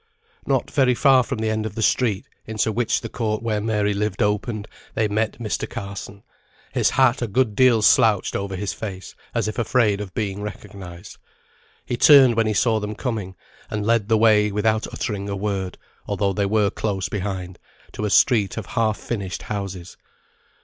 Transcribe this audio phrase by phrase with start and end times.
[0.47, 3.93] Not very far from the end of the street, into which the court where Mary
[3.93, 5.69] lived opened, they met Mr.
[5.69, 6.23] Carson,
[6.73, 11.19] his hat a good deal slouched over his face as if afraid of being recognised.
[11.85, 13.35] He turned when he saw them coming,
[13.69, 15.77] and led the way without uttering a word
[16.07, 17.59] (although they were close behind)
[17.91, 19.97] to a street of half finished houses.